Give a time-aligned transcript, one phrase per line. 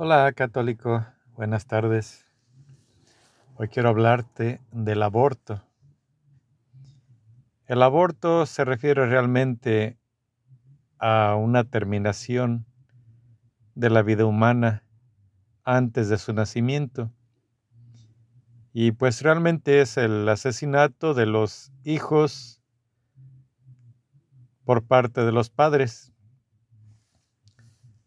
[0.00, 1.04] Hola católico,
[1.34, 2.24] buenas tardes.
[3.56, 5.60] Hoy quiero hablarte del aborto.
[7.66, 9.98] El aborto se refiere realmente
[11.00, 12.64] a una terminación
[13.74, 14.84] de la vida humana
[15.64, 17.10] antes de su nacimiento.
[18.72, 22.62] Y pues realmente es el asesinato de los hijos
[24.64, 26.12] por parte de los padres.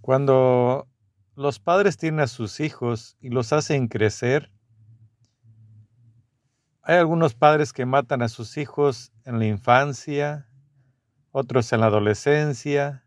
[0.00, 0.86] Cuando
[1.34, 4.50] los padres tienen a sus hijos y los hacen crecer.
[6.82, 10.48] Hay algunos padres que matan a sus hijos en la infancia,
[11.30, 13.04] otros en la adolescencia,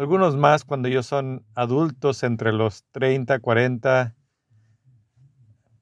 [0.00, 4.16] algunos más cuando ellos son adultos entre los 30, 40,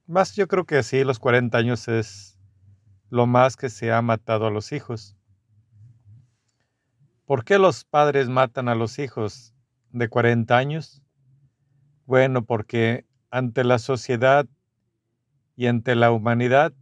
[0.07, 2.37] más yo creo que sí, los 40 años es
[3.11, 5.17] lo más que se ha matado a los hijos.
[7.27, 9.55] ¿Por qué los padres matan a los hijos
[9.91, 11.01] de 40 años?
[12.09, 14.47] Bueno, porque ante la sociedad
[15.57, 16.73] y ante la humanidad,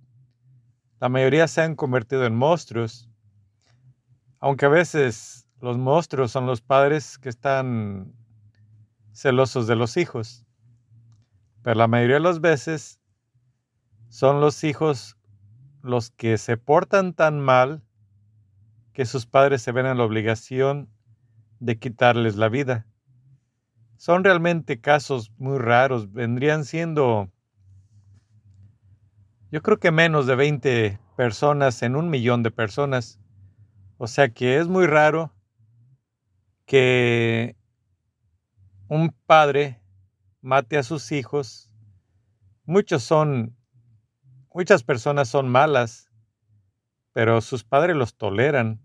[1.01, 3.11] la mayoría se han convertido en monstruos,
[4.39, 8.15] aunque a veces los monstruos son los padres que están
[9.13, 10.47] celosos de los hijos,
[11.63, 13.01] pero la mayoría de las veces
[14.09, 15.17] son los hijos
[15.83, 17.83] los que se portan tan mal
[18.93, 20.89] que sus padres se ven en la obligación
[21.59, 22.87] de quitarles la vida.
[23.97, 27.31] Son realmente casos muy raros, vendrían siendo
[29.53, 33.21] yo creo que menos de 20 personas en un millón de personas.
[33.97, 35.33] O sea que es muy raro
[36.67, 37.57] que
[38.89, 39.81] un padre
[40.41, 41.71] mate a sus hijos.
[42.65, 43.57] Muchos son,
[44.53, 46.11] muchas personas son malas,
[47.13, 48.83] pero sus padres los toleran.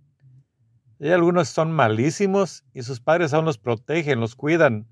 [0.99, 4.87] Y algunos son malísimos y sus padres aún los protegen, los cuidan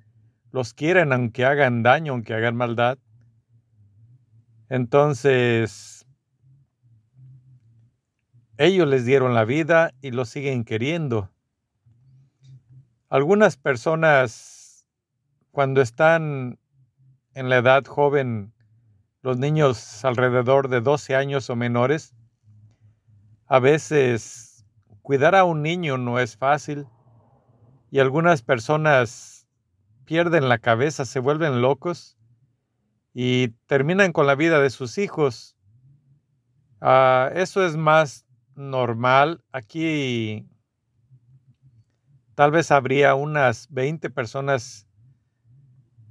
[0.52, 2.98] los quieren aunque hagan daño, aunque hagan maldad.
[4.70, 6.06] Entonces,
[8.58, 11.30] ellos les dieron la vida y lo siguen queriendo.
[13.10, 14.86] Algunas personas,
[15.52, 16.60] cuando están
[17.34, 18.54] en la edad joven,
[19.22, 22.14] los niños alrededor de 12 años o menores,
[23.48, 24.66] a veces
[25.02, 26.86] cuidar a un niño no es fácil
[27.90, 29.39] y algunas personas
[30.10, 32.18] pierden la cabeza, se vuelven locos
[33.14, 35.56] y terminan con la vida de sus hijos.
[36.82, 39.44] Ah, eso es más normal.
[39.52, 40.50] Aquí
[42.34, 44.88] tal vez habría unas 20 personas,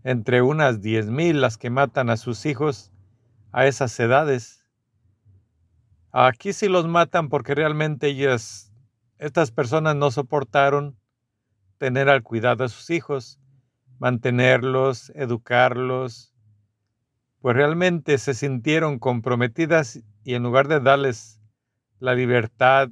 [0.05, 2.93] entre unas 10 mil, las que matan a sus hijos
[3.51, 4.65] a esas edades.
[6.13, 8.73] Aquí sí los matan porque realmente ellas,
[9.19, 10.97] estas personas no soportaron
[11.79, 13.41] tener al cuidado de sus hijos
[13.99, 16.33] mantenerlos, educarlos,
[17.41, 21.41] pues realmente se sintieron comprometidas y en lugar de darles
[22.01, 22.91] la libertad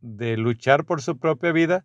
[0.00, 1.84] de luchar por su propia vida,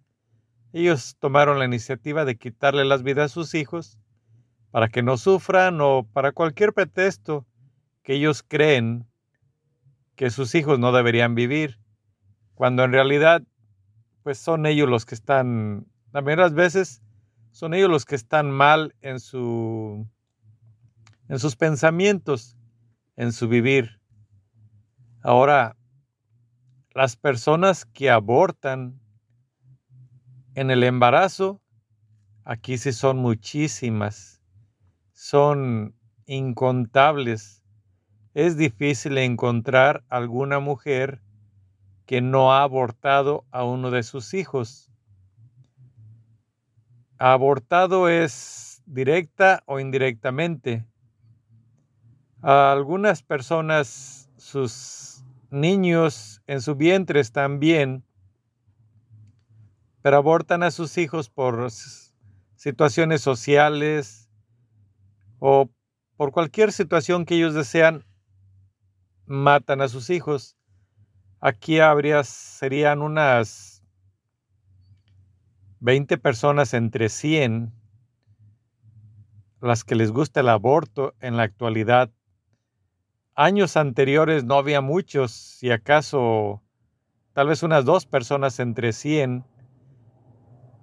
[0.73, 3.97] ellos tomaron la iniciativa de quitarle las vidas a sus hijos
[4.71, 7.45] para que no sufran o para cualquier pretexto
[8.03, 9.07] que ellos creen
[10.15, 11.79] que sus hijos no deberían vivir,
[12.53, 13.43] cuando en realidad
[14.23, 17.01] pues son ellos los que están, la mayoría las veces,
[17.57, 20.07] son ellos los que están mal en, su,
[21.27, 22.55] en sus pensamientos,
[23.15, 23.99] en su vivir.
[25.23, 25.75] Ahora,
[26.93, 29.01] las personas que abortan
[30.53, 31.59] en el embarazo,
[32.43, 34.39] aquí sí son muchísimas,
[35.13, 35.95] son
[36.27, 37.63] incontables.
[38.35, 41.23] Es difícil encontrar alguna mujer
[42.05, 44.91] que no ha abortado a uno de sus hijos
[47.17, 50.85] abortado es directa o indirectamente.
[52.41, 58.03] A algunas personas, sus niños en su vientre están bien,
[60.01, 61.69] pero abortan a sus hijos por
[62.55, 64.29] situaciones sociales
[65.39, 65.69] o
[66.15, 68.05] por cualquier situación que ellos desean,
[69.25, 70.55] matan a sus hijos.
[71.39, 73.66] Aquí habría, serían unas
[75.79, 77.73] 20 personas entre 100
[79.61, 82.11] las que les gusta el aborto en la actualidad.
[83.35, 86.61] Años anteriores no había muchos, si acaso
[87.33, 89.45] tal vez unas dos personas entre 100.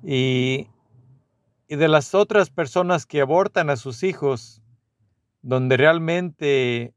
[0.03, 0.69] Y,
[1.67, 4.63] y de las otras personas que abortan a sus hijos,
[5.43, 6.95] donde realmente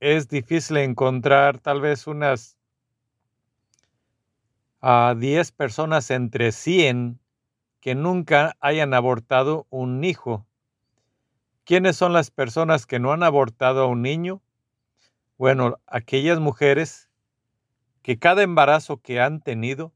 [0.00, 2.58] es difícil encontrar tal vez unas
[4.82, 7.20] a 10 personas entre 100
[7.80, 10.46] que nunca hayan abortado un hijo.
[11.64, 14.42] ¿Quiénes son las personas que no han abortado a un niño?
[15.38, 17.08] Bueno, aquellas mujeres
[18.02, 19.92] que cada embarazo que han tenido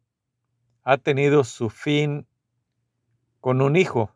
[0.85, 2.27] ha tenido su fin
[3.41, 4.13] con un hijo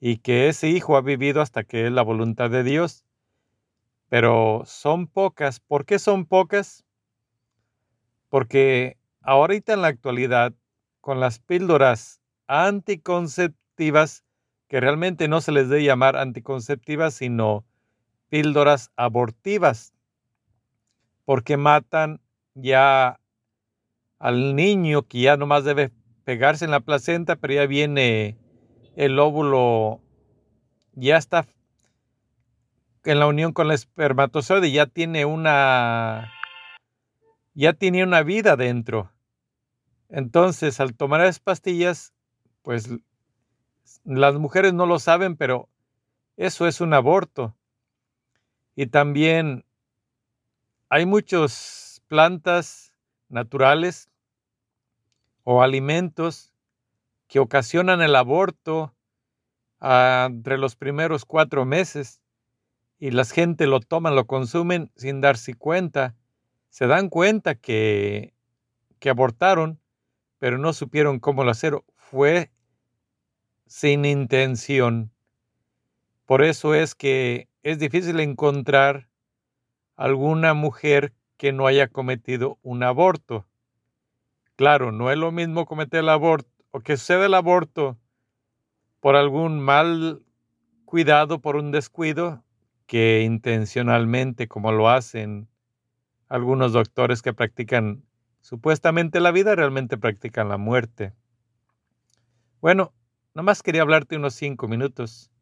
[0.00, 3.04] y que ese hijo ha vivido hasta que es la voluntad de Dios.
[4.08, 5.58] Pero son pocas.
[5.60, 6.84] ¿Por qué son pocas?
[8.30, 8.96] Porque
[9.26, 10.54] ahorita en la actualidad,
[11.00, 14.24] con las píldoras anticonceptivas,
[14.68, 17.64] que realmente no se les debe llamar anticonceptivas, sino
[18.28, 19.92] píldoras abortivas,
[21.24, 22.20] porque matan
[22.54, 23.20] ya
[24.18, 25.90] al niño que ya nomás debe
[26.24, 28.38] pegarse en la placenta, pero ya viene
[28.94, 30.00] el óvulo,
[30.94, 31.46] ya está
[33.04, 36.32] en la unión con el espermatozoide, ya tiene una,
[37.54, 39.12] ya tiene una vida dentro.
[40.08, 42.12] Entonces, al tomar esas pastillas,
[42.62, 42.88] pues
[44.04, 45.68] las mujeres no lo saben, pero
[46.36, 47.56] eso es un aborto.
[48.74, 49.64] Y también
[50.88, 52.92] hay muchas plantas
[53.28, 54.08] naturales
[55.44, 56.52] o alimentos
[57.26, 58.94] que ocasionan el aborto
[59.80, 62.20] ah, entre los primeros cuatro meses
[62.98, 66.14] y la gente lo toman, lo consumen sin darse cuenta.
[66.70, 68.34] Se dan cuenta que,
[68.98, 69.80] que abortaron,
[70.38, 71.74] pero no supieron cómo lo hacer.
[71.94, 72.50] Fue
[73.66, 75.10] sin intención.
[76.24, 79.08] Por eso es que es difícil encontrar
[79.96, 83.46] alguna mujer que no haya cometido un aborto.
[84.56, 87.98] Claro, no es lo mismo cometer el aborto o que suceda el aborto
[89.00, 90.22] por algún mal
[90.84, 92.42] cuidado, por un descuido,
[92.86, 95.48] que intencionalmente, como lo hacen
[96.28, 98.05] algunos doctores que practican
[98.46, 101.12] supuestamente la vida, realmente practican la muerte.
[102.60, 102.94] Bueno,
[103.34, 105.32] nomás quería hablarte unos cinco minutos.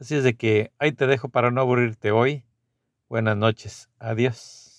[0.00, 2.44] Así es de que ahí te dejo para no aburrirte hoy.
[3.08, 3.88] Buenas noches.
[4.00, 4.71] Adiós.